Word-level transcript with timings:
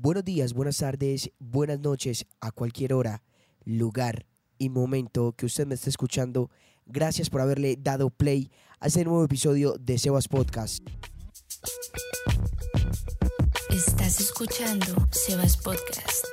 Buenos 0.00 0.24
días, 0.24 0.52
buenas 0.52 0.76
tardes, 0.76 1.32
buenas 1.40 1.80
noches, 1.80 2.24
a 2.40 2.52
cualquier 2.52 2.92
hora, 2.92 3.24
lugar 3.64 4.26
y 4.56 4.68
momento 4.68 5.32
que 5.32 5.46
usted 5.46 5.66
me 5.66 5.74
esté 5.74 5.90
escuchando. 5.90 6.52
Gracias 6.86 7.28
por 7.28 7.40
haberle 7.40 7.74
dado 7.76 8.08
play 8.08 8.48
a 8.78 8.86
este 8.86 9.04
nuevo 9.04 9.24
episodio 9.24 9.74
de 9.76 9.98
Sebas 9.98 10.28
Podcast. 10.28 10.86
Estás 13.70 14.20
escuchando 14.20 14.86
Sebas 15.10 15.56
Podcast. 15.56 16.24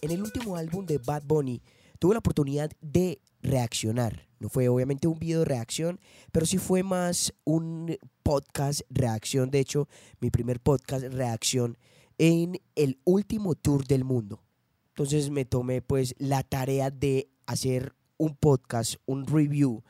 En 0.00 0.10
el 0.10 0.22
último 0.22 0.56
álbum 0.56 0.86
de 0.86 0.96
Bad 0.96 1.24
Bunny 1.26 1.60
tuve 1.98 2.14
la 2.14 2.20
oportunidad 2.20 2.70
de 2.80 3.20
reaccionar. 3.42 4.30
No 4.38 4.48
fue 4.48 4.70
obviamente 4.70 5.08
un 5.08 5.18
video 5.18 5.40
de 5.40 5.44
reacción, 5.44 6.00
pero 6.32 6.46
sí 6.46 6.56
fue 6.56 6.82
más 6.82 7.34
un 7.44 7.98
podcast 8.22 8.80
reacción. 8.88 9.50
De 9.50 9.60
hecho, 9.60 9.88
mi 10.20 10.30
primer 10.30 10.58
podcast 10.58 11.04
reacción 11.04 11.76
en 12.18 12.60
el 12.74 12.98
último 13.04 13.54
tour 13.54 13.86
del 13.86 14.04
mundo. 14.04 14.42
Entonces 14.88 15.30
me 15.30 15.44
tomé 15.44 15.82
pues 15.82 16.14
la 16.18 16.42
tarea 16.42 16.90
de 16.90 17.28
hacer 17.46 17.94
un 18.16 18.36
podcast, 18.36 18.96
un 19.06 19.26
review, 19.26 19.82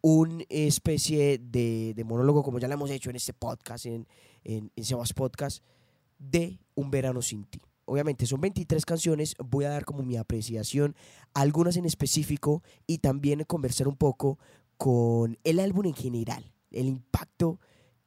una 0.00 0.44
especie 0.48 1.38
de, 1.38 1.94
de 1.94 2.04
monólogo 2.04 2.42
como 2.42 2.58
ya 2.58 2.68
lo 2.68 2.74
hemos 2.74 2.90
hecho 2.90 3.10
en 3.10 3.16
este 3.16 3.32
podcast, 3.32 3.86
en, 3.86 4.06
en, 4.44 4.70
en 4.76 4.84
Sebas 4.84 5.12
Podcast, 5.12 5.64
de 6.18 6.60
Un 6.74 6.90
Verano 6.90 7.22
Sin 7.22 7.44
Ti. 7.44 7.60
Obviamente 7.84 8.26
son 8.26 8.40
23 8.40 8.84
canciones, 8.84 9.34
voy 9.38 9.64
a 9.64 9.70
dar 9.70 9.84
como 9.84 10.02
mi 10.02 10.16
apreciación, 10.16 10.94
algunas 11.34 11.76
en 11.76 11.84
específico 11.84 12.62
y 12.86 12.98
también 12.98 13.44
conversar 13.44 13.88
un 13.88 13.96
poco 13.96 14.38
con 14.76 15.38
el 15.44 15.58
álbum 15.58 15.86
en 15.86 15.94
general, 15.94 16.52
el 16.70 16.86
impacto 16.86 17.58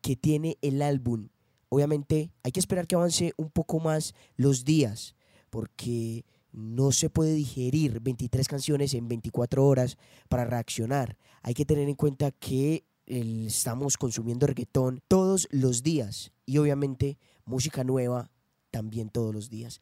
que 0.02 0.16
tiene 0.16 0.57
el 0.61 0.81
álbum. 0.81 1.30
Obviamente 1.69 2.31
hay 2.43 2.51
que 2.51 2.59
esperar 2.59 2.87
que 2.87 2.95
avance 2.95 3.33
un 3.37 3.49
poco 3.49 3.79
más 3.79 4.13
los 4.35 4.65
días, 4.65 5.15
porque 5.49 6.25
no 6.51 6.91
se 6.91 7.09
puede 7.09 7.33
digerir 7.33 7.99
23 7.99 8.47
canciones 8.47 8.94
en 8.94 9.07
24 9.07 9.66
horas 9.66 9.97
para 10.30 10.45
reaccionar. 10.45 11.17
Hay 11.41 11.53
que 11.53 11.66
tener 11.66 11.89
en 11.89 11.95
cuenta 11.95 12.31
que 12.31 12.85
estamos 13.05 13.97
consumiendo 13.97 14.47
reggaetón 14.47 15.02
todos 15.07 15.47
los 15.52 15.83
días 15.83 16.31
y 16.45 16.57
obviamente 16.57 17.19
música 17.45 17.83
nueva 17.83 18.31
también 18.72 19.09
todos 19.09 19.33
los 19.33 19.50
días. 19.50 19.81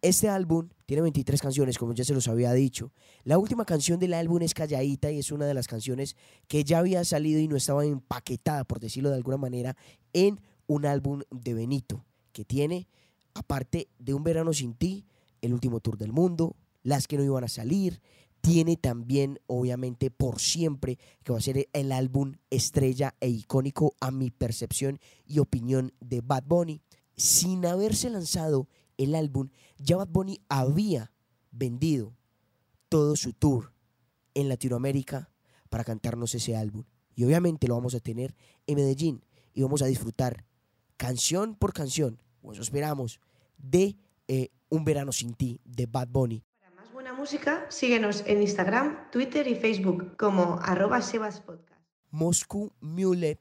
Este 0.00 0.28
álbum 0.28 0.68
tiene 0.86 1.02
23 1.02 1.40
canciones, 1.40 1.76
como 1.76 1.92
ya 1.92 2.04
se 2.04 2.14
los 2.14 2.28
había 2.28 2.52
dicho. 2.52 2.92
La 3.24 3.36
última 3.36 3.64
canción 3.64 3.98
del 3.98 4.14
álbum 4.14 4.42
es 4.42 4.54
Calladita 4.54 5.10
y 5.10 5.18
es 5.18 5.32
una 5.32 5.46
de 5.46 5.54
las 5.54 5.66
canciones 5.66 6.14
que 6.46 6.62
ya 6.62 6.78
había 6.78 7.04
salido 7.04 7.40
y 7.40 7.48
no 7.48 7.56
estaba 7.56 7.84
empaquetada, 7.84 8.64
por 8.64 8.78
decirlo 8.78 9.08
de 9.08 9.16
alguna 9.16 9.38
manera, 9.38 9.76
en 10.12 10.40
un 10.68 10.86
álbum 10.86 11.22
de 11.30 11.54
Benito, 11.54 12.04
que 12.32 12.44
tiene, 12.44 12.86
aparte 13.34 13.88
de 13.98 14.14
Un 14.14 14.22
Verano 14.22 14.52
Sin 14.52 14.74
Ti, 14.74 15.04
El 15.42 15.54
Último 15.54 15.80
Tour 15.80 15.98
del 15.98 16.12
Mundo, 16.12 16.54
Las 16.84 17.08
que 17.08 17.16
no 17.16 17.24
iban 17.24 17.42
a 17.42 17.48
salir, 17.48 18.00
tiene 18.40 18.76
también, 18.76 19.40
obviamente, 19.46 20.10
por 20.10 20.38
siempre, 20.38 20.98
que 21.24 21.32
va 21.32 21.38
a 21.38 21.42
ser 21.42 21.68
el 21.72 21.90
álbum 21.90 22.36
estrella 22.50 23.16
e 23.20 23.28
icónico 23.28 23.94
a 24.00 24.10
mi 24.10 24.30
percepción 24.30 25.00
y 25.26 25.40
opinión 25.40 25.92
de 26.00 26.20
Bad 26.20 26.44
Bunny. 26.46 26.80
Sin 27.16 27.66
haberse 27.66 28.10
lanzado 28.10 28.68
el 28.96 29.14
álbum, 29.14 29.48
ya 29.78 29.96
Bad 29.96 30.08
Bunny 30.08 30.40
había 30.48 31.12
vendido 31.50 32.14
todo 32.88 33.16
su 33.16 33.32
tour 33.32 33.72
en 34.34 34.48
Latinoamérica 34.48 35.30
para 35.68 35.84
cantarnos 35.84 36.34
ese 36.34 36.56
álbum. 36.56 36.84
Y 37.16 37.24
obviamente 37.24 37.66
lo 37.66 37.74
vamos 37.74 37.94
a 37.94 38.00
tener 38.00 38.36
en 38.66 38.76
Medellín 38.76 39.24
y 39.52 39.62
vamos 39.62 39.82
a 39.82 39.86
disfrutar 39.86 40.44
canción 40.98 41.54
por 41.54 41.72
canción, 41.72 42.20
o 42.42 42.52
eso 42.52 42.60
esperamos, 42.60 43.20
de 43.56 43.96
eh, 44.26 44.50
Un 44.68 44.84
Verano 44.84 45.12
Sin 45.12 45.32
Ti, 45.32 45.60
de 45.64 45.86
Bad 45.86 46.08
Bunny. 46.08 46.42
Para 46.60 46.74
más 46.74 46.92
buena 46.92 47.14
música, 47.14 47.64
síguenos 47.70 48.24
en 48.26 48.42
Instagram, 48.42 49.10
Twitter 49.10 49.46
y 49.46 49.54
Facebook 49.54 50.16
como 50.18 50.58
arroba 50.60 51.00
sebaspodcast. 51.00 51.80
Moscú 52.10 52.72
Mule, 52.80 53.38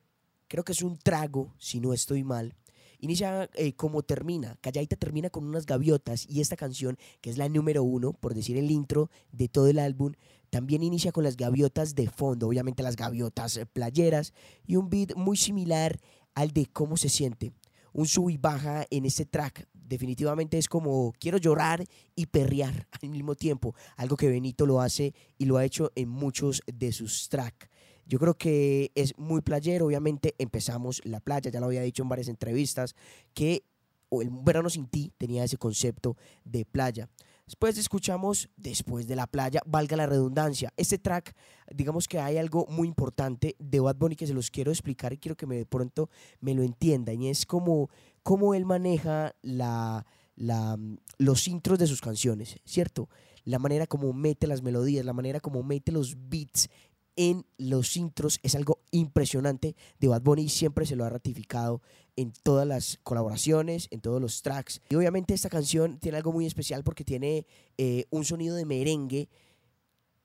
creo 0.47 0.63
que 0.63 0.72
es 0.72 0.81
un 0.81 0.97
trago, 0.97 1.53
si 1.57 1.79
no 1.79 1.94
estoy 1.94 2.23
mal. 2.23 2.56
Inicia 3.00 3.50
eh, 3.53 3.74
como 3.74 4.01
termina. 4.01 4.57
Calladita 4.62 4.95
termina 4.95 5.29
con 5.29 5.45
unas 5.45 5.66
gaviotas 5.66 6.25
y 6.28 6.41
esta 6.41 6.56
canción, 6.56 6.97
que 7.22 7.29
es 7.29 7.38
la 7.38 7.47
número 7.47 7.84
uno, 7.84 8.13
por 8.13 8.34
decir 8.34 8.57
el 8.57 8.72
intro 8.72 9.09
de 9.31 9.47
todo 9.47 9.68
el 9.68 9.78
álbum, 9.79 10.13
también 10.50 10.84
inicia 10.84 11.12
con 11.12 11.24
las 11.24 11.38
gaviotas 11.38 11.94
de 11.95 12.09
fondo, 12.09 12.47
obviamente 12.47 12.84
las 12.84 12.95
gaviotas 12.95 13.57
eh, 13.57 13.66
playeras 13.66 14.34
y 14.66 14.75
un 14.75 14.89
beat 14.89 15.16
muy 15.16 15.38
similar 15.38 16.00
al 16.38 16.52
de 16.52 16.68
cómo 16.68 16.98
se 16.98 17.09
siente. 17.09 17.52
Un 17.94 18.06
sub 18.06 18.30
y 18.30 18.38
baja 18.38 18.86
en 18.92 19.06
este 19.06 19.25
track. 19.25 19.68
Definitivamente 19.74 20.59
es 20.59 20.68
como 20.68 21.12
quiero 21.20 21.40
llorar 21.40 21.84
y 22.16 22.28
perrear 22.28 22.88
al 23.02 23.09
mismo 23.09 23.34
tiempo. 23.34 23.74
Algo 23.96 24.16
que 24.18 24.30
Benito 24.30 24.68
lo 24.68 24.80
hace 24.80 25.16
y 25.40 25.46
lo 25.46 25.58
ha 25.58 25.66
hecho 25.66 25.92
en 25.96 26.09
muchos 26.09 26.62
de 26.68 26.92
sus 26.92 27.28
tracks. 27.30 27.70
Yo 28.06 28.20
creo 28.20 28.36
que 28.36 28.92
es 28.94 29.18
muy 29.18 29.42
playero. 29.42 29.88
Obviamente 29.88 30.36
empezamos 30.38 31.02
la 31.06 31.22
playa, 31.22 31.50
ya 31.50 31.59
lo 31.59 31.66
había 31.66 31.81
dicho 31.81 32.03
en 32.03 32.09
varias 32.09 32.28
entrevistas, 32.28 32.96
que 33.34 33.64
el 34.12 34.30
verano 34.30 34.69
sin 34.69 34.86
ti 34.86 35.12
tenía 35.18 35.44
ese 35.44 35.58
concepto 35.58 36.18
de 36.46 36.66
playa. 36.66 37.09
Después 37.47 37.78
escuchamos 37.78 38.50
Después 38.58 39.08
de 39.08 39.16
la 39.16 39.25
playa, 39.25 39.62
valga 39.66 39.96
la 39.96 40.06
redundancia. 40.06 40.74
Este 40.75 41.00
track, 41.00 41.34
digamos 41.74 42.08
que 42.08 42.19
hay 42.19 42.38
algo 42.38 42.68
muy 42.69 42.88
importante 42.88 43.56
de 43.58 43.80
Bad 43.80 43.96
Bunny 43.96 44.16
que 44.16 44.28
se 44.28 44.34
los 44.34 44.52
quiero 44.52 44.72
explicar 44.72 45.13
y 45.13 45.18
quiero 45.18 45.38
que 45.38 45.47
me, 45.47 45.56
de 45.56 45.66
pronto 45.66 46.09
me 46.41 46.53
lo 46.53 46.63
entiendan. 46.63 47.22
Y 47.22 47.30
es 47.30 47.46
como 47.46 47.90
cómo 48.22 48.53
él 48.53 48.66
maneja 48.66 49.34
la, 49.41 50.06
la, 50.36 50.78
los 51.18 51.47
intros 51.47 51.80
de 51.80 51.88
sus 51.88 52.02
canciones, 52.02 52.59
¿cierto? 52.66 53.09
La 53.46 53.59
manera 53.59 53.88
como 53.88 54.12
mete 54.12 54.46
las 54.46 54.62
melodías, 54.62 55.06
la 55.06 55.13
manera 55.13 55.40
como 55.40 55.63
mete 55.63 55.94
los 55.94 56.18
beats 56.30 56.69
en 57.16 57.46
los 57.57 57.97
intros 57.97 58.40
es 58.44 58.56
algo 58.56 58.81
impresionante 58.91 59.75
de 60.00 60.07
Bad 60.07 60.22
Bunny 60.22 60.44
y 60.44 60.50
siempre 60.50 60.86
se 60.86 60.96
lo 60.96 61.06
ha 61.06 61.09
ratificado 61.09 61.81
en 62.17 62.33
todas 62.44 62.67
las 62.67 63.00
colaboraciones, 63.03 63.88
en 63.91 64.01
todos 64.01 64.19
los 64.19 64.41
tracks. 64.41 64.81
Y 64.89 64.95
obviamente 64.95 65.33
esta 65.33 65.50
canción 65.50 65.97
tiene 66.00 66.17
algo 66.17 66.33
muy 66.33 66.45
especial 66.45 66.83
porque 66.83 67.05
tiene 67.05 67.45
eh, 67.78 68.03
un 68.09 68.25
sonido 68.25 68.55
de 68.55 68.66
merengue 68.66 69.29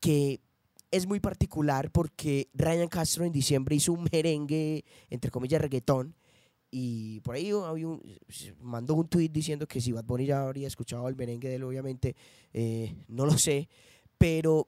que 0.00 0.40
es 0.90 1.06
muy 1.06 1.20
particular 1.20 1.90
porque 1.92 2.48
Ryan 2.54 2.88
Castro 2.88 3.24
en 3.24 3.32
diciembre 3.32 3.76
hizo 3.76 3.92
un 3.92 4.08
merengue, 4.12 4.84
entre 5.10 5.30
comillas, 5.30 5.60
reggaetón. 5.62 6.14
Y 6.70 7.20
por 7.20 7.34
ahí 7.34 7.50
había 7.50 7.86
un- 7.86 8.02
mandó 8.60 8.94
un 8.94 9.06
tweet 9.06 9.28
diciendo 9.28 9.66
que 9.68 9.80
si 9.80 9.92
Bad 9.92 10.04
Bunny 10.04 10.26
ya 10.26 10.42
habría 10.42 10.66
escuchado 10.66 11.06
el 11.08 11.16
merengue 11.16 11.48
de 11.50 11.56
él, 11.56 11.64
obviamente, 11.64 12.16
eh, 12.54 12.94
no 13.08 13.26
lo 13.26 13.36
sé. 13.36 13.68
Pero 14.16 14.66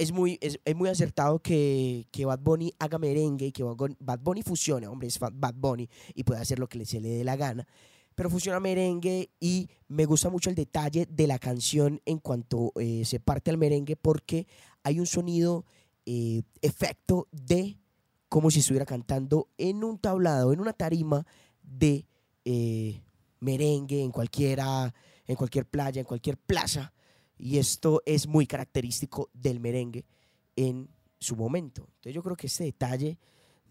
es 0.00 0.12
muy, 0.12 0.38
es, 0.40 0.58
es 0.64 0.74
muy 0.74 0.88
acertado 0.88 1.38
que, 1.40 2.06
que 2.10 2.24
Bad 2.24 2.40
Bunny 2.40 2.72
haga 2.78 2.98
merengue 2.98 3.46
y 3.46 3.52
que 3.52 3.62
Bad 3.62 4.20
Bunny- 4.20 4.42
fusione, 4.42 4.86
hombre, 4.88 5.08
es 5.08 5.18
Bad 5.18 5.54
Bunny 5.54 5.88
y 6.14 6.24
puede 6.24 6.40
hacer 6.40 6.58
lo 6.58 6.68
que 6.68 6.84
se 6.86 7.00
le 7.00 7.10
dé 7.10 7.24
la 7.24 7.36
gana. 7.36 7.66
Pero 8.14 8.30
fusiona 8.30 8.60
merengue 8.60 9.30
y 9.38 9.68
me 9.88 10.04
gusta 10.06 10.30
mucho 10.30 10.50
el 10.50 10.56
detalle 10.56 11.06
de 11.06 11.26
la 11.26 11.38
canción 11.38 12.00
en 12.04 12.18
cuanto 12.18 12.72
eh, 12.76 13.04
se 13.04 13.20
parte 13.20 13.50
al 13.50 13.58
merengue 13.58 13.96
porque 13.96 14.46
hay 14.82 14.98
un 14.98 15.06
sonido, 15.06 15.64
eh, 16.06 16.42
efecto 16.62 17.28
de 17.30 17.76
como 18.28 18.50
si 18.50 18.60
estuviera 18.60 18.86
cantando 18.86 19.48
en 19.58 19.84
un 19.84 19.98
tablado, 19.98 20.52
en 20.52 20.60
una 20.60 20.72
tarima 20.72 21.26
de 21.62 22.06
eh, 22.44 23.02
merengue, 23.40 24.02
en 24.02 24.10
cualquiera, 24.12 24.94
en 25.26 25.36
cualquier 25.36 25.66
playa, 25.66 26.00
en 26.00 26.06
cualquier 26.06 26.36
plaza. 26.36 26.92
Y 27.40 27.56
esto 27.56 28.02
es 28.04 28.26
muy 28.26 28.46
característico 28.46 29.30
del 29.32 29.60
merengue 29.60 30.04
en 30.56 30.90
su 31.18 31.36
momento. 31.36 31.86
Entonces 31.86 32.12
yo 32.12 32.22
creo 32.22 32.36
que 32.36 32.48
este 32.48 32.64
detalle, 32.64 33.18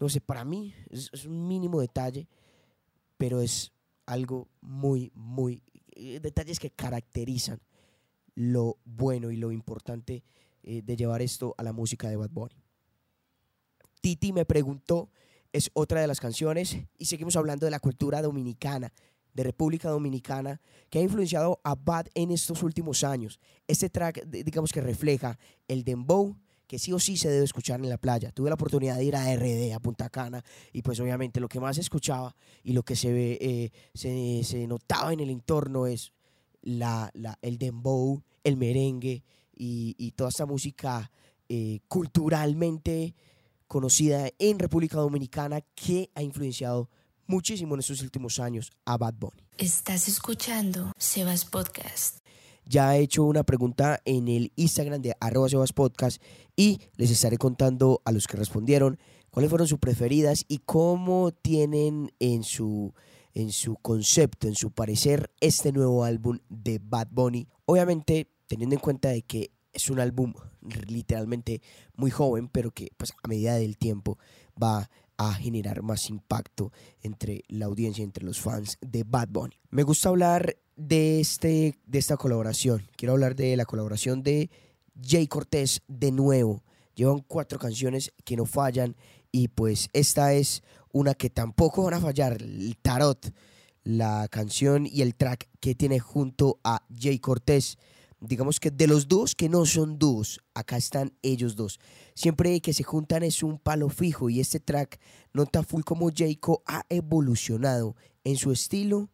no 0.00 0.08
sé, 0.08 0.20
para 0.20 0.44
mí 0.44 0.74
es, 0.90 1.24
un 1.24 1.46
mínimo 1.46 1.80
detalle, 1.80 2.26
pero 3.16 3.40
es 3.40 3.70
algo 4.06 4.48
muy, 4.60 5.12
muy, 5.14 5.62
eh, 5.92 6.18
detalles 6.18 6.58
que 6.58 6.72
caracterizan 6.72 7.60
lo 8.34 8.78
bueno 8.84 9.30
y 9.30 9.36
lo 9.36 9.52
importante 9.52 10.24
eh, 10.64 10.82
de 10.82 10.96
llevar 10.96 11.22
esto 11.22 11.54
a 11.56 11.62
la 11.62 11.72
música 11.72 12.10
de 12.10 12.16
Bad 12.16 12.30
Bunny. 12.30 12.64
Titi 14.00 14.32
me 14.32 14.46
preguntó, 14.46 15.10
es 15.52 15.70
otra 15.74 16.00
de 16.00 16.08
las 16.08 16.18
canciones, 16.18 16.76
y 16.98 17.04
seguimos 17.04 17.36
hablando 17.36 17.66
de 17.66 17.70
la 17.70 17.78
cultura 17.78 18.20
dominicana, 18.20 18.92
de 19.34 19.42
República 19.44 19.90
Dominicana, 19.90 20.60
que 20.88 20.98
ha 20.98 21.02
influenciado 21.02 21.60
a 21.64 21.74
Bad 21.74 22.06
en 22.14 22.30
estos 22.30 22.62
últimos 22.62 23.04
años. 23.04 23.38
Este 23.68 23.88
track, 23.90 24.24
digamos 24.26 24.72
que 24.72 24.80
refleja 24.80 25.38
el 25.68 25.84
dembow, 25.84 26.36
que 26.66 26.78
sí 26.78 26.92
o 26.92 26.98
sí 27.00 27.16
se 27.16 27.28
debe 27.28 27.44
escuchar 27.44 27.80
en 27.80 27.88
la 27.88 27.98
playa. 27.98 28.30
Tuve 28.30 28.48
la 28.48 28.54
oportunidad 28.54 28.96
de 28.96 29.04
ir 29.04 29.16
a 29.16 29.34
RD, 29.34 29.72
a 29.74 29.80
Punta 29.80 30.08
Cana, 30.08 30.44
y 30.72 30.82
pues 30.82 31.00
obviamente 31.00 31.40
lo 31.40 31.48
que 31.48 31.58
más 31.58 31.78
escuchaba 31.78 32.36
y 32.62 32.72
lo 32.74 32.84
que 32.84 32.94
se, 32.94 33.12
ve, 33.12 33.38
eh, 33.40 33.70
se, 33.94 34.42
se 34.44 34.66
notaba 34.68 35.12
en 35.12 35.18
el 35.20 35.30
entorno 35.30 35.86
es 35.86 36.12
la, 36.62 37.10
la- 37.14 37.38
el 37.42 37.58
dembow, 37.58 38.22
el 38.44 38.56
merengue 38.56 39.24
y, 39.56 39.96
y 39.98 40.12
toda 40.12 40.30
esta 40.30 40.46
música 40.46 41.10
eh, 41.48 41.80
culturalmente 41.88 43.14
conocida 43.66 44.28
en 44.38 44.58
República 44.58 44.98
Dominicana 44.98 45.60
que 45.74 46.10
ha 46.14 46.22
influenciado 46.22 46.88
muchísimo 47.30 47.74
en 47.74 47.80
estos 47.80 48.02
últimos 48.02 48.40
años 48.40 48.72
a 48.84 48.98
Bad 48.98 49.14
Bunny. 49.14 49.46
Estás 49.56 50.08
escuchando 50.08 50.92
Sebas 50.98 51.44
Podcast. 51.44 52.18
Ya 52.64 52.96
he 52.96 53.02
hecho 53.02 53.22
una 53.22 53.44
pregunta 53.44 54.00
en 54.04 54.26
el 54.26 54.52
Instagram 54.56 55.00
de 55.00 55.16
arroba 55.20 55.48
Sebas 55.48 55.72
Podcast 55.72 56.20
y 56.56 56.80
les 56.96 57.10
estaré 57.10 57.38
contando 57.38 58.02
a 58.04 58.10
los 58.10 58.26
que 58.26 58.36
respondieron 58.36 58.98
cuáles 59.30 59.48
fueron 59.48 59.68
sus 59.68 59.78
preferidas 59.78 60.44
y 60.48 60.58
cómo 60.58 61.30
tienen 61.30 62.12
en 62.18 62.42
su, 62.42 62.94
en 63.32 63.52
su 63.52 63.76
concepto, 63.76 64.48
en 64.48 64.56
su 64.56 64.72
parecer, 64.72 65.30
este 65.40 65.70
nuevo 65.70 66.02
álbum 66.04 66.40
de 66.48 66.80
Bad 66.82 67.08
Bunny. 67.12 67.46
Obviamente, 67.64 68.28
teniendo 68.48 68.74
en 68.74 68.80
cuenta 68.80 69.08
de 69.10 69.22
que 69.22 69.52
es 69.72 69.88
un 69.88 70.00
álbum 70.00 70.34
literalmente 70.88 71.62
muy 71.94 72.10
joven, 72.10 72.48
pero 72.48 72.72
que 72.72 72.88
pues 72.96 73.12
a 73.22 73.28
medida 73.28 73.54
del 73.54 73.78
tiempo 73.78 74.18
va 74.60 74.90
a 75.20 75.34
generar 75.34 75.82
más 75.82 76.08
impacto 76.08 76.72
entre 77.02 77.44
la 77.48 77.66
audiencia, 77.66 78.02
entre 78.02 78.24
los 78.24 78.40
fans 78.40 78.78
de 78.80 79.04
Bad 79.04 79.28
Bunny. 79.28 79.54
Me 79.68 79.82
gusta 79.82 80.08
hablar 80.08 80.56
de, 80.76 81.20
este, 81.20 81.78
de 81.84 81.98
esta 81.98 82.16
colaboración. 82.16 82.88
Quiero 82.96 83.12
hablar 83.12 83.36
de 83.36 83.54
la 83.54 83.66
colaboración 83.66 84.22
de 84.22 84.48
Jay 84.98 85.26
Cortés 85.26 85.82
de 85.88 86.10
nuevo. 86.10 86.64
Llevan 86.94 87.18
cuatro 87.18 87.58
canciones 87.58 88.14
que 88.24 88.34
no 88.34 88.46
fallan 88.46 88.96
y 89.30 89.48
pues 89.48 89.90
esta 89.92 90.32
es 90.32 90.62
una 90.90 91.12
que 91.12 91.28
tampoco 91.28 91.84
van 91.84 91.94
a 91.94 92.00
fallar, 92.00 92.40
el 92.40 92.78
Tarot, 92.80 93.30
la 93.84 94.26
canción 94.30 94.86
y 94.86 95.02
el 95.02 95.14
track 95.14 95.50
que 95.60 95.74
tiene 95.74 96.00
junto 96.00 96.60
a 96.64 96.82
Jay 96.98 97.18
Cortés 97.18 97.76
digamos 98.20 98.60
que 98.60 98.70
de 98.70 98.86
los 98.86 99.08
dos 99.08 99.34
que 99.34 99.48
no 99.48 99.64
son 99.66 99.98
dúos, 99.98 100.40
acá 100.54 100.76
están 100.76 101.12
ellos 101.22 101.56
dos. 101.56 101.80
Siempre 102.14 102.60
que 102.60 102.72
se 102.72 102.82
juntan 102.82 103.22
es 103.22 103.42
un 103.42 103.58
palo 103.58 103.88
fijo 103.88 104.28
y 104.30 104.40
este 104.40 104.60
track 104.60 105.00
nota 105.32 105.62
full 105.62 105.82
como 105.82 106.10
Jayco 106.14 106.62
ha 106.66 106.84
evolucionado 106.88 107.96
en 108.24 108.36
su 108.36 108.52
estilo 108.52 109.10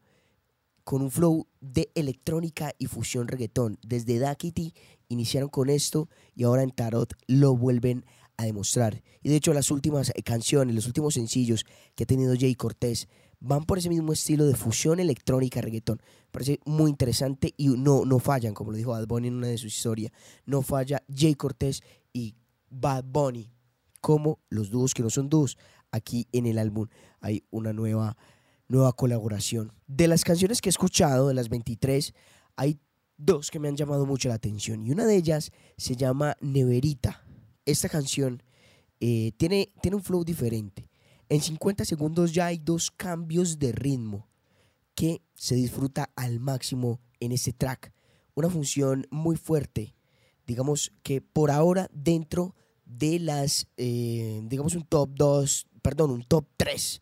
con 0.84 1.02
un 1.02 1.10
flow 1.10 1.46
de 1.60 1.90
electrónica 1.94 2.72
y 2.78 2.86
fusión 2.86 3.28
reggaetón. 3.28 3.78
Desde 3.82 4.18
Dakity 4.18 4.74
iniciaron 5.08 5.48
con 5.48 5.70
esto 5.70 6.08
y 6.34 6.44
ahora 6.44 6.62
en 6.62 6.70
Tarot 6.70 7.12
lo 7.26 7.56
vuelven 7.56 8.04
a 8.36 8.44
demostrar. 8.44 9.02
Y 9.22 9.28
de 9.28 9.36
hecho 9.36 9.52
las 9.52 9.70
últimas 9.70 10.12
canciones, 10.24 10.74
los 10.74 10.86
últimos 10.86 11.14
sencillos 11.14 11.64
que 11.94 12.04
ha 12.04 12.06
tenido 12.06 12.34
Jay 12.38 12.54
Cortés 12.54 13.08
van 13.40 13.64
por 13.64 13.78
ese 13.78 13.88
mismo 13.88 14.12
estilo 14.12 14.46
de 14.46 14.54
fusión 14.54 15.00
electrónica 15.00 15.60
reggaetón. 15.60 16.00
Parece 16.30 16.60
muy 16.64 16.90
interesante 16.90 17.54
y 17.56 17.68
no, 17.68 18.04
no 18.04 18.18
fallan, 18.18 18.54
como 18.54 18.70
lo 18.70 18.76
dijo 18.76 18.90
Bad 18.90 19.06
Bunny 19.06 19.28
en 19.28 19.34
una 19.34 19.48
de 19.48 19.58
sus 19.58 19.74
historias. 19.74 20.12
No 20.44 20.62
falla 20.62 21.02
Jay 21.14 21.34
Cortés 21.34 21.82
y 22.12 22.34
Bad 22.70 23.04
Bunny 23.04 23.50
como 24.00 24.40
los 24.48 24.70
dúos 24.70 24.94
que 24.94 25.02
no 25.02 25.10
son 25.10 25.28
dúos. 25.28 25.58
Aquí 25.90 26.28
en 26.32 26.46
el 26.46 26.58
álbum 26.58 26.88
hay 27.20 27.44
una 27.50 27.72
nueva, 27.72 28.16
nueva 28.68 28.92
colaboración. 28.92 29.72
De 29.86 30.08
las 30.08 30.24
canciones 30.24 30.60
que 30.60 30.68
he 30.68 30.70
escuchado, 30.70 31.28
de 31.28 31.34
las 31.34 31.48
23, 31.48 32.14
hay 32.56 32.78
dos 33.16 33.50
que 33.50 33.58
me 33.58 33.68
han 33.68 33.76
llamado 33.76 34.04
mucho 34.06 34.28
la 34.28 34.34
atención 34.34 34.84
y 34.84 34.90
una 34.90 35.06
de 35.06 35.16
ellas 35.16 35.52
se 35.76 35.96
llama 35.96 36.36
Neverita. 36.40 37.24
Esta 37.64 37.88
canción 37.88 38.42
eh, 39.00 39.32
tiene, 39.36 39.72
tiene 39.80 39.96
un 39.96 40.02
flow 40.02 40.24
diferente 40.24 40.88
en 41.28 41.40
50 41.40 41.84
segundos 41.84 42.32
ya 42.32 42.46
hay 42.46 42.58
dos 42.58 42.90
cambios 42.90 43.58
de 43.58 43.72
ritmo 43.72 44.28
que 44.94 45.22
se 45.34 45.54
disfruta 45.54 46.10
al 46.16 46.40
máximo 46.40 47.00
en 47.20 47.32
este 47.32 47.52
track. 47.52 47.92
Una 48.34 48.48
función 48.48 49.06
muy 49.10 49.36
fuerte, 49.36 49.94
digamos 50.46 50.92
que 51.02 51.20
por 51.20 51.50
ahora 51.50 51.88
dentro 51.92 52.54
de 52.84 53.18
las, 53.18 53.66
eh, 53.76 54.40
digamos 54.44 54.74
un 54.74 54.84
top 54.84 55.10
2, 55.14 55.66
perdón, 55.82 56.10
un 56.10 56.22
top 56.22 56.46
3, 56.56 57.00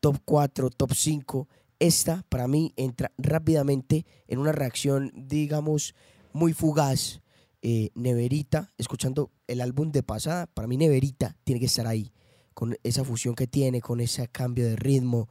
top 0.00 0.18
4, 0.24 0.70
top 0.70 0.94
5, 0.94 1.48
esta 1.78 2.24
para 2.28 2.48
mí 2.48 2.72
entra 2.76 3.12
rápidamente 3.18 4.06
en 4.26 4.38
una 4.38 4.52
reacción, 4.52 5.12
digamos, 5.14 5.94
muy 6.32 6.52
fugaz. 6.52 7.20
Eh, 7.62 7.90
Neverita, 7.94 8.72
escuchando 8.78 9.32
el 9.48 9.60
álbum 9.60 9.90
de 9.90 10.04
pasada, 10.04 10.46
para 10.46 10.68
mí 10.68 10.76
Neverita 10.76 11.36
tiene 11.42 11.58
que 11.58 11.66
estar 11.66 11.86
ahí 11.86 12.12
con 12.56 12.74
esa 12.84 13.04
fusión 13.04 13.34
que 13.34 13.46
tiene, 13.46 13.82
con 13.82 14.00
ese 14.00 14.28
cambio 14.28 14.64
de 14.64 14.76
ritmo, 14.76 15.28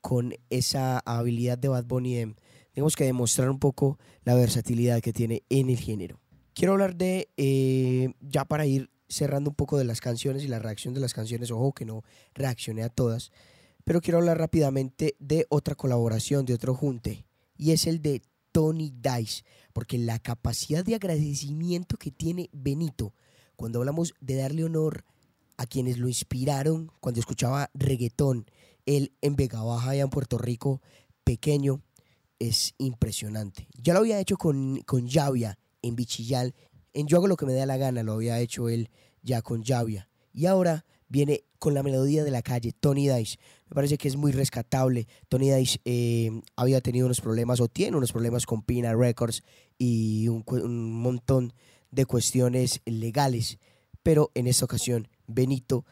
con 0.00 0.34
esa 0.50 0.98
habilidad 0.98 1.56
de 1.56 1.68
Bad 1.68 1.84
Bunny 1.84 2.34
tenemos 2.72 2.96
que 2.96 3.04
demostrar 3.04 3.48
un 3.48 3.60
poco 3.60 3.96
la 4.24 4.34
versatilidad 4.34 5.00
que 5.00 5.12
tiene 5.12 5.44
en 5.50 5.70
el 5.70 5.78
género. 5.78 6.20
Quiero 6.52 6.72
hablar 6.72 6.96
de, 6.96 7.28
eh, 7.36 8.12
ya 8.20 8.44
para 8.44 8.66
ir 8.66 8.90
cerrando 9.08 9.50
un 9.50 9.54
poco 9.54 9.78
de 9.78 9.84
las 9.84 10.00
canciones 10.00 10.42
y 10.42 10.48
la 10.48 10.58
reacción 10.58 10.94
de 10.94 11.00
las 11.00 11.14
canciones, 11.14 11.52
ojo 11.52 11.72
que 11.72 11.84
no 11.84 12.02
reaccioné 12.34 12.82
a 12.82 12.88
todas, 12.88 13.30
pero 13.84 14.00
quiero 14.00 14.18
hablar 14.18 14.38
rápidamente 14.38 15.14
de 15.20 15.46
otra 15.50 15.76
colaboración, 15.76 16.44
de 16.44 16.54
otro 16.54 16.74
junte, 16.74 17.24
y 17.56 17.70
es 17.70 17.86
el 17.86 18.02
de 18.02 18.20
Tony 18.50 18.92
Dice, 19.00 19.44
porque 19.72 19.96
la 19.96 20.18
capacidad 20.18 20.84
de 20.84 20.96
agradecimiento 20.96 21.98
que 21.98 22.10
tiene 22.10 22.50
Benito, 22.52 23.14
cuando 23.54 23.78
hablamos 23.78 24.12
de 24.20 24.34
darle 24.34 24.64
honor 24.64 25.04
a 25.56 25.66
quienes 25.66 25.98
lo 25.98 26.08
inspiraron 26.08 26.90
cuando 27.00 27.20
escuchaba 27.20 27.70
reggaetón, 27.74 28.46
él 28.86 29.12
en 29.20 29.36
Vega 29.36 29.62
Baja, 29.62 29.90
allá 29.90 30.02
en 30.02 30.10
Puerto 30.10 30.38
Rico, 30.38 30.82
pequeño, 31.24 31.82
es 32.38 32.74
impresionante. 32.78 33.68
Ya 33.80 33.94
lo 33.94 34.00
había 34.00 34.20
hecho 34.20 34.36
con, 34.36 34.80
con 34.82 35.06
Llavia 35.06 35.58
en 35.82 35.96
Bichillal, 35.96 36.54
en 36.92 37.06
Yo 37.06 37.16
hago 37.16 37.26
lo 37.26 37.36
que 37.36 37.46
me 37.46 37.54
da 37.54 37.66
la 37.66 37.76
gana, 37.76 38.02
lo 38.02 38.12
había 38.12 38.40
hecho 38.40 38.68
él 38.68 38.90
ya 39.22 39.42
con 39.42 39.62
Llavia. 39.62 40.08
Y 40.32 40.46
ahora 40.46 40.84
viene 41.08 41.44
con 41.58 41.74
la 41.74 41.82
melodía 41.82 42.24
de 42.24 42.30
la 42.30 42.42
calle, 42.42 42.72
Tony 42.72 43.08
Dice. 43.08 43.38
Me 43.68 43.74
parece 43.74 43.96
que 43.96 44.08
es 44.08 44.16
muy 44.16 44.32
rescatable. 44.32 45.06
Tony 45.28 45.50
Dice 45.50 45.80
eh, 45.84 46.30
había 46.56 46.80
tenido 46.80 47.06
unos 47.06 47.20
problemas 47.20 47.60
o 47.60 47.68
tiene 47.68 47.96
unos 47.96 48.12
problemas 48.12 48.46
con 48.46 48.62
Pina 48.62 48.94
Records 48.94 49.42
y 49.78 50.28
un, 50.28 50.44
un 50.46 50.92
montón 50.92 51.52
de 51.90 52.04
cuestiones 52.04 52.80
legales. 52.84 53.58
Pero 54.02 54.30
en 54.34 54.46
esta 54.46 54.64
ocasión 54.64 55.08
Benito 55.26 55.84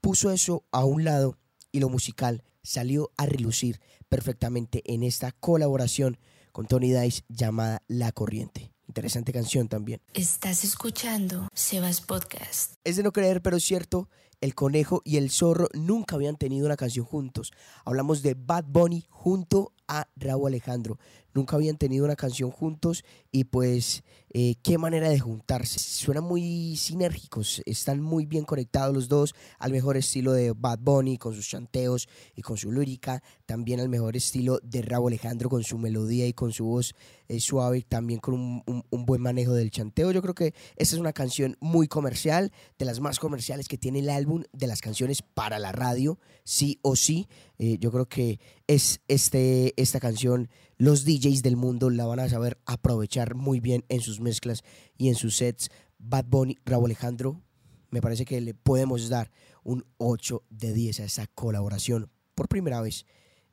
puso 0.00 0.30
eso 0.30 0.64
a 0.70 0.84
un 0.84 1.04
lado 1.04 1.38
y 1.72 1.80
lo 1.80 1.88
musical 1.88 2.42
salió 2.62 3.12
a 3.16 3.26
relucir 3.26 3.80
perfectamente 4.08 4.82
en 4.92 5.02
esta 5.02 5.32
colaboración 5.32 6.18
con 6.52 6.66
Tony 6.66 6.92
Dice 6.92 7.22
llamada 7.28 7.82
La 7.86 8.12
Corriente. 8.12 8.72
Interesante 8.88 9.32
canción 9.32 9.68
también. 9.68 10.00
Estás 10.14 10.64
escuchando 10.64 11.48
Sebas 11.52 12.00
Podcast. 12.00 12.74
Es 12.84 12.96
de 12.96 13.02
no 13.02 13.12
creer, 13.12 13.42
pero 13.42 13.56
es 13.56 13.64
cierto, 13.64 14.08
el 14.40 14.54
conejo 14.54 15.02
y 15.04 15.16
el 15.16 15.30
zorro 15.30 15.68
nunca 15.74 16.14
habían 16.16 16.36
tenido 16.36 16.66
una 16.66 16.76
canción 16.76 17.04
juntos. 17.04 17.52
Hablamos 17.84 18.22
de 18.22 18.34
Bad 18.34 18.64
Bunny 18.68 19.06
junto 19.10 19.72
a 19.88 20.08
Raúl 20.16 20.48
Alejandro. 20.48 20.98
Nunca 21.36 21.56
habían 21.56 21.76
tenido 21.76 22.06
una 22.06 22.16
canción 22.16 22.50
juntos 22.50 23.04
y 23.30 23.44
pues 23.44 24.02
eh, 24.30 24.54
qué 24.62 24.78
manera 24.78 25.10
de 25.10 25.20
juntarse. 25.20 25.78
Suenan 25.78 26.24
muy 26.24 26.76
sinérgicos, 26.76 27.60
están 27.66 28.00
muy 28.00 28.24
bien 28.24 28.46
conectados 28.46 28.94
los 28.94 29.08
dos 29.08 29.34
al 29.58 29.70
mejor 29.70 29.98
estilo 29.98 30.32
de 30.32 30.52
Bad 30.52 30.78
Bunny 30.78 31.18
con 31.18 31.34
sus 31.34 31.46
chanteos 31.46 32.08
y 32.34 32.40
con 32.40 32.56
su 32.56 32.72
lírica. 32.72 33.22
También 33.44 33.80
al 33.80 33.90
mejor 33.90 34.16
estilo 34.16 34.60
de 34.62 34.80
Raúl 34.80 35.12
Alejandro 35.12 35.50
con 35.50 35.62
su 35.62 35.76
melodía 35.76 36.26
y 36.26 36.32
con 36.32 36.52
su 36.52 36.64
voz 36.64 36.94
eh, 37.28 37.38
suave, 37.38 37.82
también 37.82 38.18
con 38.18 38.32
un, 38.32 38.84
un 38.88 39.04
buen 39.04 39.20
manejo 39.20 39.52
del 39.52 39.70
chanteo. 39.70 40.12
Yo 40.12 40.22
creo 40.22 40.34
que 40.34 40.54
esta 40.76 40.96
es 40.96 41.00
una 41.00 41.12
canción 41.12 41.58
muy 41.60 41.86
comercial, 41.86 42.50
de 42.78 42.86
las 42.86 43.00
más 43.00 43.18
comerciales 43.18 43.68
que 43.68 43.76
tiene 43.76 43.98
el 43.98 44.08
álbum, 44.08 44.44
de 44.54 44.66
las 44.66 44.80
canciones 44.80 45.20
para 45.20 45.58
la 45.58 45.72
radio, 45.72 46.18
sí 46.44 46.78
o 46.80 46.96
sí. 46.96 47.28
Eh, 47.58 47.78
yo 47.78 47.90
creo 47.90 48.06
que 48.06 48.40
es 48.66 49.00
este, 49.08 49.74
esta 49.80 50.00
canción, 50.00 50.48
los 50.78 51.04
DJs 51.04 51.25
del 51.34 51.56
mundo 51.56 51.90
la 51.90 52.06
van 52.06 52.20
a 52.20 52.28
saber 52.28 52.58
aprovechar 52.66 53.34
muy 53.34 53.60
bien 53.60 53.84
en 53.88 54.00
sus 54.00 54.20
mezclas 54.20 54.62
y 54.96 55.08
en 55.08 55.16
sus 55.16 55.36
sets. 55.36 55.70
Bad 55.98 56.26
Bunny, 56.26 56.56
Raúl 56.64 56.86
Alejandro, 56.86 57.42
me 57.90 58.00
parece 58.00 58.24
que 58.24 58.40
le 58.40 58.54
podemos 58.54 59.08
dar 59.08 59.30
un 59.64 59.84
8 59.98 60.44
de 60.50 60.72
10 60.72 61.00
a 61.00 61.04
esa 61.04 61.26
colaboración 61.26 62.10
por 62.34 62.48
primera 62.48 62.80
vez 62.80 63.06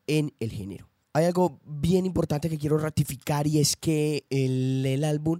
en 0.07 0.33
el 0.39 0.51
género. 0.51 0.89
Hay 1.13 1.25
algo 1.25 1.59
bien 1.65 2.05
importante 2.05 2.49
que 2.49 2.57
quiero 2.57 2.77
ratificar 2.77 3.47
y 3.47 3.59
es 3.59 3.75
que 3.75 4.25
el, 4.29 4.85
el 4.85 5.03
álbum 5.03 5.39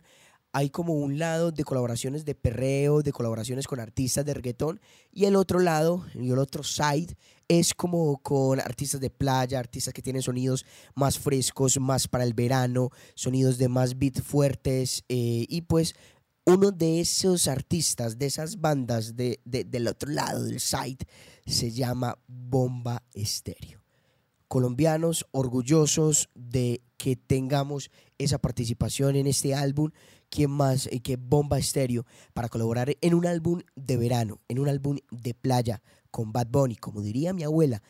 hay 0.54 0.70
como 0.70 0.94
un 0.94 1.18
lado 1.18 1.52
de 1.52 1.64
colaboraciones 1.64 2.26
de 2.26 2.36
perreo, 2.36 3.02
de 3.02 3.12
colaboraciones 3.12 3.68
con 3.68 3.80
artistas 3.80 4.24
de 4.24 4.36
reggaetón, 4.36 4.80
y 5.12 5.26
el 5.26 5.36
otro 5.36 5.60
lado, 5.60 6.06
y 6.14 6.30
el 6.30 6.38
otro 6.38 6.64
side, 6.64 7.18
es 7.48 7.74
como 7.74 8.20
con 8.20 8.60
artistas 8.60 9.02
de 9.02 9.10
playa, 9.10 9.60
artistas 9.60 9.94
que 9.94 10.04
tienen 10.04 10.22
sonidos 10.22 10.64
más 10.94 11.18
frescos, 11.18 11.80
más 11.80 12.08
para 12.08 12.24
el 12.24 12.36
verano, 12.36 12.92
sonidos 13.16 13.58
de 13.58 13.68
más 13.68 13.98
beat 13.98 14.22
fuertes, 14.22 15.04
eh, 15.10 15.46
y 15.50 15.62
pues 15.62 15.96
uno 16.46 16.72
de 16.72 17.00
esos 17.00 17.48
artistas, 17.48 18.20
de 18.20 18.28
esas 18.28 18.62
bandas 18.62 19.16
de, 19.16 19.40
del 19.46 19.88
otro 19.88 20.12
lado 20.12 20.44
del 20.44 20.60
side, 20.60 21.00
se 21.48 21.72
llama 21.72 22.20
Bomba 22.28 23.02
Estéreo. 23.14 23.82
Colombianos 24.48 25.26
orgullosos 25.32 26.30
de 26.36 26.84
que 26.98 27.16
tengamos 27.16 27.90
esa 28.20 28.38
participación 28.38 29.16
en 29.16 29.26
este 29.26 29.56
álbum 29.56 29.90
quién 30.34 30.50
más 30.50 30.90
que 31.04 31.16
Bomba 31.16 31.60
Estéreo 31.60 32.06
para 32.34 32.50
colaborar 32.50 32.96
en 33.02 33.14
un 33.14 33.28
álbum 33.28 33.62
de 33.76 33.98
verano, 33.98 34.42
en 34.48 34.58
un 34.58 34.68
álbum 34.68 34.98
de 35.12 35.36
playa 35.36 35.84
con 36.10 36.32
Bad 36.32 36.48
Bunny, 36.48 36.76
como 36.76 37.02
diría 37.02 37.34
mi 37.34 37.44
abuela, 37.44 37.84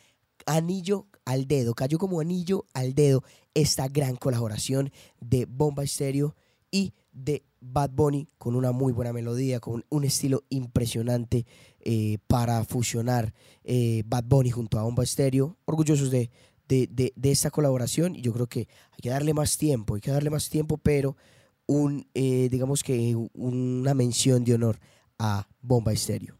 anillo 0.45 1.07
al 1.23 1.47
dedo, 1.47 1.73
cayó 1.73 1.97
como 1.97 2.19
anillo 2.19 2.65
al 2.73 2.93
dedo 2.95 3.23
esta 3.53 3.87
gran 3.87 4.17
colaboración 4.17 4.91
de 5.21 5.45
Bomba 5.45 5.83
Estéreo 5.83 6.35
y 6.69 6.93
de 7.13 7.45
Bad 7.61 7.91
Bunny 7.91 8.27
con 8.37 8.55
una 8.55 8.73
muy 8.73 8.91
buena 8.91 9.13
melodía, 9.13 9.61
con 9.61 9.85
un 9.89 10.03
estilo 10.03 10.43
impresionante 10.49 11.45
eh, 11.79 12.17
para 12.27 12.65
fusionar 12.65 13.33
eh, 13.63 14.03
Bad 14.05 14.25
Bunny 14.25 14.51
junto 14.51 14.79
a 14.79 14.83
Bomba 14.83 15.03
Estéreo. 15.03 15.55
Orgullosos 15.63 16.11
de, 16.11 16.29
de, 16.67 17.13
de, 17.15 17.31
esta 17.31 17.51
colaboración 17.51 18.17
y 18.17 18.21
yo 18.21 18.33
creo 18.33 18.47
que 18.47 18.67
hay 18.91 18.99
que 19.01 19.09
darle 19.09 19.33
más 19.33 19.57
tiempo, 19.57 19.95
hay 19.95 20.01
que 20.01 20.11
darle 20.11 20.29
más 20.29 20.49
tiempo, 20.49 20.77
pero 20.77 21.15
un, 21.65 22.07
eh, 22.13 22.49
digamos 22.49 22.83
que 22.83 23.15
una 23.33 23.93
mención 23.93 24.43
de 24.43 24.55
honor 24.55 24.79
a 25.19 25.47
Bomba 25.61 25.93
Estéreo. 25.93 26.37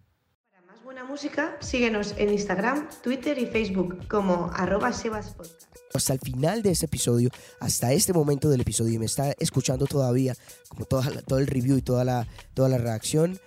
Para 0.51 0.65
más 0.65 0.83
buena 0.83 1.03
música, 1.03 1.57
síguenos 1.59 2.15
en 2.17 2.29
Instagram, 2.29 2.89
Twitter 3.01 3.37
y 3.37 3.45
Facebook 3.45 4.07
como 4.07 4.49
arroba 4.53 4.91
sebaspodcast 4.91 5.73
hasta 5.93 6.13
el 6.13 6.19
final 6.19 6.61
de 6.61 6.71
este 6.71 6.85
episodio, 6.87 7.29
hasta 7.59 7.93
este 7.93 8.13
momento 8.13 8.49
del 8.49 8.61
episodio 8.61 8.95
y 8.95 8.99
me 8.99 9.05
está 9.05 9.33
escuchando 9.39 9.85
todavía, 9.85 10.35
como 10.69 10.85
toda, 10.85 11.21
todo 11.21 11.39
el 11.39 11.47
review 11.47 11.77
y 11.77 11.81
toda 11.81 12.03
la, 12.03 12.27
toda 12.53 12.69
la 12.69 12.77
reacción, 12.77 13.39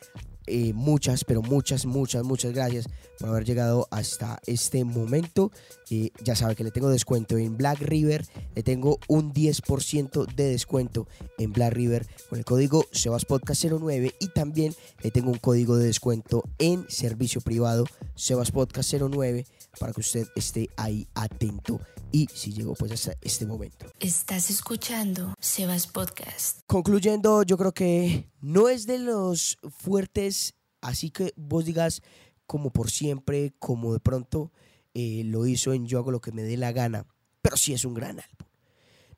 eh, 0.46 0.72
muchas, 0.72 1.24
pero 1.24 1.42
muchas, 1.42 1.86
muchas, 1.86 2.24
muchas 2.24 2.52
gracias 2.52 2.88
por 3.18 3.28
haber 3.28 3.44
llegado 3.44 3.88
hasta 3.90 4.40
este 4.46 4.84
momento. 4.84 5.50
Eh, 5.90 6.10
ya 6.22 6.34
sabe 6.34 6.56
que 6.56 6.64
le 6.64 6.70
tengo 6.70 6.88
descuento 6.88 7.38
en 7.38 7.56
Black 7.56 7.80
River, 7.80 8.24
le 8.54 8.62
tengo 8.62 8.98
un 9.08 9.32
10% 9.32 10.26
de 10.34 10.44
descuento 10.44 11.06
en 11.38 11.52
Black 11.52 11.72
River 11.72 12.06
con 12.28 12.38
el 12.38 12.44
código 12.44 12.84
SebasPodcast09 12.92 14.14
y 14.18 14.28
también 14.28 14.74
le 15.02 15.10
tengo 15.10 15.30
un 15.30 15.38
código 15.38 15.76
de 15.76 15.86
descuento 15.86 16.44
en 16.58 16.86
servicio 16.88 17.40
privado 17.40 17.84
SebasPodcast09 18.16 19.46
para 19.78 19.92
que 19.92 20.00
usted 20.00 20.26
esté 20.34 20.68
ahí 20.76 21.06
atento 21.14 21.80
y 22.12 22.26
si 22.32 22.52
llegó 22.52 22.74
pues 22.74 22.92
hasta 22.92 23.14
este 23.20 23.46
momento. 23.46 23.86
Estás 24.00 24.50
escuchando 24.50 25.34
Sebas 25.40 25.86
Podcast. 25.86 26.60
Concluyendo, 26.66 27.42
yo 27.42 27.56
creo 27.56 27.72
que 27.72 28.30
no 28.40 28.68
es 28.68 28.86
de 28.86 28.98
los 28.98 29.58
fuertes, 29.78 30.54
así 30.80 31.10
que 31.10 31.32
vos 31.36 31.64
digas 31.64 32.02
como 32.46 32.70
por 32.70 32.90
siempre, 32.90 33.52
como 33.58 33.92
de 33.92 34.00
pronto 34.00 34.52
eh, 34.94 35.22
lo 35.24 35.46
hizo 35.46 35.72
en 35.72 35.86
Yo 35.86 35.98
hago 35.98 36.10
lo 36.10 36.20
que 36.20 36.32
me 36.32 36.42
dé 36.42 36.56
la 36.56 36.72
gana, 36.72 37.06
pero 37.42 37.56
sí 37.56 37.72
es 37.72 37.84
un 37.84 37.94
gran 37.94 38.20
álbum. 38.20 38.46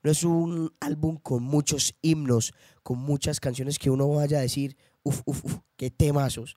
No 0.02 0.10
es 0.10 0.24
un 0.24 0.72
álbum 0.80 1.16
con 1.16 1.42
muchos 1.42 1.94
himnos, 2.02 2.52
con 2.82 2.98
muchas 2.98 3.40
canciones 3.40 3.78
que 3.78 3.90
uno 3.90 4.08
vaya 4.08 4.38
a 4.38 4.42
decir, 4.42 4.76
uff, 5.02 5.22
uff, 5.26 5.44
uff, 5.44 5.58
qué 5.76 5.90
temazos, 5.90 6.56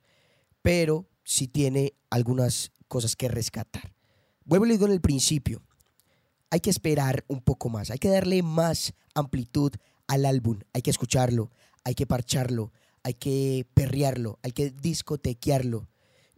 pero 0.61 1.09
sí 1.23 1.47
tiene 1.47 1.93
algunas 2.09 2.71
cosas 2.91 3.15
que 3.15 3.29
rescatar. 3.29 3.95
Vuelvo 4.43 4.65
a 4.65 4.67
lo 4.67 4.73
digo 4.73 4.85
en 4.85 4.91
el 4.91 4.99
principio, 4.99 5.63
hay 6.49 6.59
que 6.59 6.69
esperar 6.69 7.23
un 7.29 7.39
poco 7.39 7.69
más, 7.69 7.89
hay 7.89 7.99
que 7.99 8.09
darle 8.09 8.43
más 8.43 8.93
amplitud 9.15 9.71
al 10.07 10.25
álbum, 10.25 10.59
hay 10.73 10.81
que 10.81 10.91
escucharlo, 10.91 11.51
hay 11.85 11.95
que 11.95 12.05
parcharlo, 12.05 12.73
hay 13.03 13.13
que 13.13 13.65
perrearlo, 13.73 14.39
hay 14.43 14.51
que 14.51 14.71
discotequearlo 14.71 15.87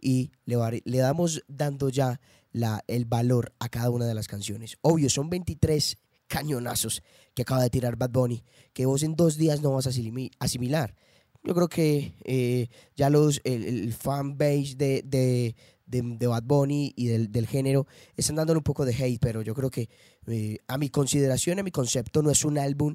y 0.00 0.30
le, 0.44 0.56
le 0.84 0.98
damos 0.98 1.42
dando 1.48 1.88
ya 1.88 2.20
la, 2.52 2.84
el 2.86 3.04
valor 3.04 3.52
a 3.58 3.68
cada 3.68 3.90
una 3.90 4.06
de 4.06 4.14
las 4.14 4.28
canciones. 4.28 4.76
Obvio, 4.80 5.10
son 5.10 5.28
23 5.30 5.98
cañonazos 6.28 7.02
que 7.34 7.42
acaba 7.42 7.64
de 7.64 7.70
tirar 7.70 7.96
Bad 7.96 8.10
Bunny, 8.10 8.44
que 8.72 8.86
vos 8.86 9.02
en 9.02 9.16
dos 9.16 9.36
días 9.36 9.60
no 9.60 9.72
vas 9.72 9.88
a 9.88 9.90
asimilar. 10.38 10.94
Yo 11.42 11.54
creo 11.54 11.68
que 11.68 12.14
eh, 12.24 12.68
ya 12.96 13.10
los, 13.10 13.40
el, 13.42 13.64
el 13.64 13.92
fan 13.92 14.38
base 14.38 14.76
de, 14.76 15.54
de, 15.86 16.26
Bad 16.26 16.44
Bunny 16.44 16.92
y 16.96 17.06
del, 17.06 17.46
género 17.46 17.86
están 18.16 18.36
dándole 18.36 18.58
un 18.58 18.64
poco 18.64 18.84
de 18.84 18.94
hate, 18.94 19.20
pero 19.20 19.42
yo 19.42 19.54
creo 19.54 19.70
que 19.70 19.88
eh, 20.26 20.58
a 20.66 20.78
mi 20.78 20.88
consideración, 20.88 21.58
a 21.58 21.62
mi 21.62 21.70
concepto, 21.70 22.22
no 22.22 22.30
es 22.30 22.44
un 22.44 22.58
álbum 22.58 22.94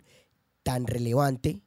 tan 0.64 0.88
relevante, 0.88 1.62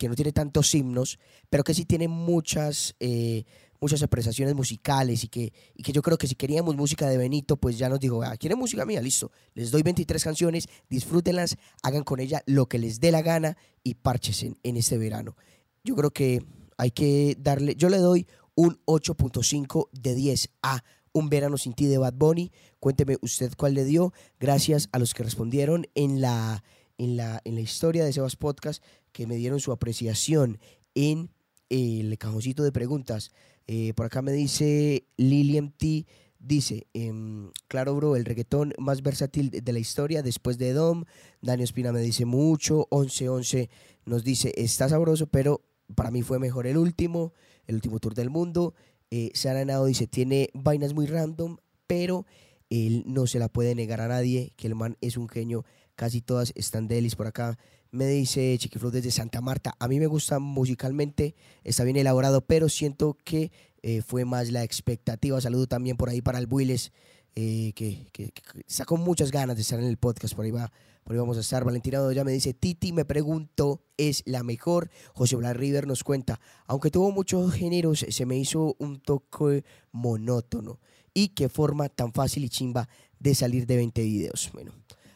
que 0.00 0.08
no 0.08 0.14
tiene 0.14 0.32
tantos 0.32 0.74
himnos, 0.74 1.18
pero 1.50 1.62
que 1.62 1.74
sí 1.74 1.84
tiene 1.84 2.08
muchas, 2.08 2.96
eh, 3.00 3.44
muchas 3.80 4.02
apreciaciones 4.02 4.54
musicales 4.54 5.24
y 5.24 5.28
que, 5.28 5.52
y 5.74 5.82
que 5.82 5.92
yo 5.92 6.00
creo 6.00 6.16
que 6.16 6.26
si 6.26 6.36
queríamos 6.36 6.74
música 6.74 7.06
de 7.06 7.18
Benito, 7.18 7.58
pues 7.58 7.76
ya 7.76 7.90
nos 7.90 8.00
dijo, 8.00 8.22
ah, 8.22 8.34
¿quieren 8.38 8.58
música 8.58 8.86
mía? 8.86 9.02
Listo, 9.02 9.30
les 9.52 9.70
doy 9.70 9.82
23 9.82 10.24
canciones, 10.24 10.68
disfrútenlas, 10.88 11.58
hagan 11.82 12.02
con 12.02 12.18
ella 12.18 12.42
lo 12.46 12.66
que 12.66 12.78
les 12.78 12.98
dé 12.98 13.12
la 13.12 13.20
gana 13.20 13.58
y 13.84 13.94
parchesen 13.94 14.58
en 14.62 14.78
este 14.78 14.96
verano. 14.96 15.36
Yo 15.84 15.94
creo 15.96 16.10
que 16.12 16.46
hay 16.78 16.92
que 16.92 17.36
darle, 17.38 17.74
yo 17.76 17.90
le 17.90 17.98
doy 17.98 18.26
un 18.60 18.78
8.5 18.84 19.88
de 19.92 20.14
10 20.14 20.50
a 20.62 20.84
Un 21.12 21.30
verano 21.30 21.56
sin 21.56 21.72
ti 21.72 21.86
de 21.86 21.96
Bad 21.96 22.12
Bunny. 22.12 22.52
Cuénteme 22.78 23.16
usted 23.22 23.52
cuál 23.56 23.72
le 23.72 23.84
dio. 23.86 24.12
Gracias 24.38 24.90
a 24.92 24.98
los 24.98 25.14
que 25.14 25.22
respondieron 25.22 25.86
en 25.94 26.20
la, 26.20 26.62
en 26.98 27.16
la, 27.16 27.40
en 27.44 27.54
la 27.54 27.62
historia 27.62 28.04
de 28.04 28.12
Sebas 28.12 28.36
Podcast, 28.36 28.84
que 29.12 29.26
me 29.26 29.36
dieron 29.36 29.60
su 29.60 29.72
apreciación 29.72 30.60
en 30.94 31.30
el 31.70 32.18
cajoncito 32.18 32.62
de 32.62 32.70
preguntas. 32.70 33.32
Eh, 33.66 33.94
por 33.94 34.04
acá 34.04 34.20
me 34.20 34.32
dice 34.32 35.06
Lilian 35.16 35.72
T. 35.72 36.06
Dice, 36.38 36.86
em, 36.92 37.50
claro, 37.66 37.96
bro, 37.96 38.14
el 38.14 38.26
reggaetón 38.26 38.74
más 38.78 39.02
versátil 39.02 39.50
de 39.50 39.72
la 39.72 39.78
historia 39.78 40.22
después 40.22 40.58
de 40.58 40.74
Dom. 40.74 41.04
Daniel 41.40 41.64
Espina 41.64 41.92
me 41.92 42.00
dice 42.00 42.26
mucho. 42.26 42.86
1111 42.90 43.70
nos 44.04 44.22
dice, 44.22 44.52
está 44.56 44.86
sabroso, 44.90 45.28
pero 45.28 45.62
para 45.94 46.10
mí 46.10 46.20
fue 46.20 46.38
mejor 46.38 46.66
el 46.66 46.76
último 46.76 47.32
el 47.66 47.76
último 47.76 47.98
tour 47.98 48.14
del 48.14 48.30
mundo. 48.30 48.74
Eh, 49.10 49.30
Sara 49.34 49.64
Nao 49.64 49.86
dice, 49.86 50.06
tiene 50.06 50.50
vainas 50.54 50.94
muy 50.94 51.06
random, 51.06 51.56
pero 51.86 52.26
él 52.70 53.02
no 53.06 53.26
se 53.26 53.38
la 53.38 53.48
puede 53.48 53.74
negar 53.74 54.00
a 54.00 54.08
nadie, 54.08 54.52
que 54.56 54.68
el 54.68 54.74
man 54.74 54.96
es 55.00 55.16
un 55.16 55.28
genio, 55.28 55.64
casi 55.96 56.20
todas 56.20 56.52
están 56.54 56.86
delis 56.86 57.16
por 57.16 57.26
acá. 57.26 57.58
Me 57.90 58.06
dice 58.06 58.56
Chiquiflot 58.56 58.92
desde 58.92 59.10
Santa 59.10 59.40
Marta, 59.40 59.74
a 59.80 59.88
mí 59.88 59.98
me 59.98 60.06
gusta 60.06 60.38
musicalmente, 60.38 61.34
está 61.64 61.82
bien 61.82 61.96
elaborado, 61.96 62.46
pero 62.46 62.68
siento 62.68 63.18
que 63.24 63.50
eh, 63.82 64.02
fue 64.02 64.24
más 64.24 64.52
la 64.52 64.62
expectativa. 64.62 65.40
Saludo 65.40 65.66
también 65.66 65.96
por 65.96 66.08
ahí 66.08 66.22
para 66.22 66.38
el 66.38 66.46
Builes, 66.46 66.92
eh, 67.34 67.72
que, 67.74 68.32
sacó 68.66 68.96
muchas 68.96 69.30
ganas 69.30 69.56
de 69.56 69.62
estar 69.62 69.78
en 69.78 69.86
el 69.86 69.96
podcast, 69.96 70.34
por 70.34 70.44
ahí 70.44 70.50
va 70.50 70.70
por 71.04 71.14
ahí 71.14 71.18
vamos 71.18 71.38
a 71.38 71.40
estar. 71.40 71.64
Valentina 71.64 71.98
ya 72.12 72.24
me 72.24 72.32
dice, 72.32 72.54
Titi 72.54 72.92
me 72.92 73.04
pregunto, 73.04 73.82
¿es 73.96 74.22
la 74.26 74.42
mejor? 74.42 74.90
José 75.14 75.36
Blas 75.36 75.56
River 75.56 75.86
nos 75.86 76.04
cuenta, 76.04 76.40
aunque 76.66 76.90
tuvo 76.90 77.10
muchos 77.10 77.52
géneros, 77.52 78.04
se 78.08 78.26
me 78.26 78.38
hizo 78.38 78.76
un 78.78 79.00
toque 79.00 79.64
monótono. 79.92 80.78
Y 81.12 81.30
qué 81.30 81.48
forma 81.48 81.88
tan 81.88 82.12
fácil 82.12 82.44
y 82.44 82.48
chimba 82.48 82.88
de 83.18 83.34
salir 83.34 83.66
de 83.66 83.76
20 83.76 84.02
videos. 84.02 84.50
Bueno, 84.52 84.72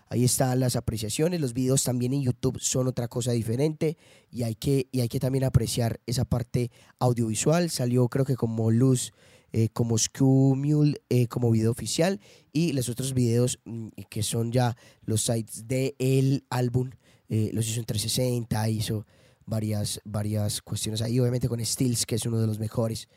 ahí 0.09 0.25
están 0.25 0.59
las 0.59 0.75
apreciaciones. 0.75 1.40
Los 1.40 1.54
videos 1.54 1.85
también 1.85 2.12
en 2.12 2.23
YouTube 2.23 2.59
son 2.61 2.88
otra 2.88 3.06
cosa 3.06 3.30
diferente 3.30 3.97
y 4.30 4.42
hay 4.42 4.56
que, 4.56 4.88
y 4.90 5.00
hay 5.00 5.09
que 5.09 5.21
también 5.21 5.44
apreciar 5.44 6.00
esa 6.06 6.25
parte 6.25 6.73
audiovisual. 6.99 7.71
Salió 7.71 8.09
creo 8.09 8.25
que 8.25 8.35
como 8.35 8.73
luz 8.73 9.12
eh, 9.56 9.68
como 9.68 9.96
Screw 9.96 10.56
Mule 10.56 11.00
eh, 11.08 11.28
como 11.28 11.49
video 11.52 11.70
oficial 11.70 12.18
y 12.52 12.73
los 12.73 12.88
otros 12.88 13.14
videos 13.14 13.61
mm, 13.64 13.87
que 14.11 14.25
son 14.25 14.50
ya 14.50 14.76
los 15.02 15.23
sites 15.23 15.68
del 15.68 15.94
el 16.00 16.44
álbum 16.50 16.90
eh, 17.28 17.50
los 17.52 17.68
hizo 17.68 17.78
en 17.78 17.87
360 17.87 18.68
hizo 18.70 19.06
varias 19.46 20.00
varias 20.04 20.61
cuestiones 20.61 21.02
ahí 21.02 21.20
obviamente 21.20 21.49
con 21.49 21.64
Stills 21.64 22.04
que 22.04 22.16
es 22.16 22.26
uno 22.26 22.40
de 22.40 22.49
los 22.49 22.58
mejores 22.58 23.08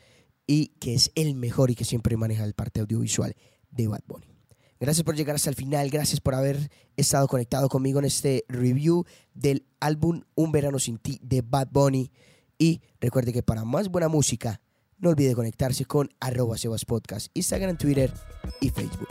y 0.46 0.68
que 0.78 0.94
es 0.94 1.10
el 1.16 1.34
mejor 1.34 1.72
y 1.72 1.74
que 1.74 1.84
siempre 1.84 2.16
maneja 2.16 2.44
el 2.44 2.54
parte 2.54 2.78
audiovisual 2.78 3.34
de 3.72 3.88
Bad 3.88 4.04
Bunny 4.06 4.28
Gracias 4.78 5.02
por 5.02 5.16
llegar 5.16 5.34
hasta 5.34 5.50
el 5.50 5.56
final, 5.56 5.90
gracias 5.90 6.20
por 6.20 6.36
haber 6.36 6.70
estado 6.96 7.26
conectado 7.26 7.68
conmigo 7.68 7.98
en 7.98 8.04
este 8.04 8.44
review 8.46 9.06
del 9.34 9.66
álbum 9.80 10.22
Un 10.36 10.52
Verano 10.52 10.78
Sin 10.78 10.98
Ti 10.98 11.18
de 11.20 11.42
Bad 11.42 11.70
Bunny. 11.72 12.12
Y 12.58 12.80
recuerde 13.00 13.32
que 13.32 13.42
para 13.42 13.64
más 13.64 13.88
buena 13.88 14.06
música, 14.06 14.60
no 14.98 15.10
olvide 15.10 15.34
conectarse 15.34 15.84
con 15.84 16.10
arroba 16.20 16.56
Sebas 16.58 16.84
Podcast, 16.84 17.28
Instagram, 17.34 17.76
Twitter 17.76 18.12
y 18.60 18.70
Facebook. 18.70 19.08